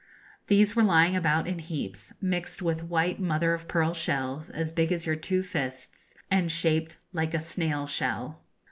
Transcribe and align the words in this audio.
These 0.47 0.75
were 0.75 0.81
lying 0.81 1.15
about 1.15 1.45
in 1.45 1.59
heaps 1.59 2.11
mixed 2.19 2.59
with 2.59 2.81
white 2.81 3.19
mother 3.19 3.53
of 3.53 3.67
pearl 3.67 3.93
shells, 3.93 4.49
as 4.49 4.71
big 4.71 4.91
as 4.91 5.05
your 5.05 5.15
two 5.15 5.43
fists, 5.43 6.15
and 6.31 6.51
shaped 6.51 6.97
like 7.13 7.35
a 7.35 7.39
snail 7.39 7.85
shell. 7.85 8.41